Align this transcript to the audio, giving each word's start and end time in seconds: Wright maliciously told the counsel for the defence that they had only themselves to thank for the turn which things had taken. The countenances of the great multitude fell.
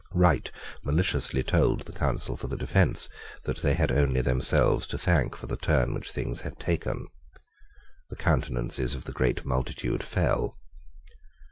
Wright 0.15 0.51
maliciously 0.83 1.43
told 1.43 1.81
the 1.81 1.91
counsel 1.93 2.35
for 2.35 2.47
the 2.47 2.57
defence 2.57 3.07
that 3.43 3.57
they 3.59 3.75
had 3.75 3.91
only 3.91 4.19
themselves 4.21 4.87
to 4.87 4.97
thank 4.97 5.35
for 5.35 5.45
the 5.45 5.55
turn 5.57 5.93
which 5.93 6.09
things 6.09 6.41
had 6.41 6.57
taken. 6.57 7.05
The 8.09 8.15
countenances 8.15 8.95
of 8.95 9.03
the 9.03 9.11
great 9.13 9.45
multitude 9.45 10.01
fell. 10.01 10.57